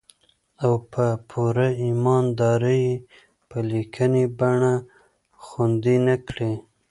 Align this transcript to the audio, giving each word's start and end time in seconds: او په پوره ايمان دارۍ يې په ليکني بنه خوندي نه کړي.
او 0.63 0.73
په 0.91 1.05
پوره 1.29 1.67
ايمان 1.83 2.23
دارۍ 2.39 2.81
يې 2.91 2.95
په 3.49 3.57
ليکني 3.69 4.25
بنه 4.39 4.73
خوندي 5.45 5.97
نه 6.07 6.15
کړي. 6.27 6.51